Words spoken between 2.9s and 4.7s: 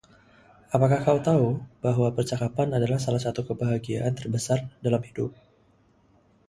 salah satu kebahagiaan terbesar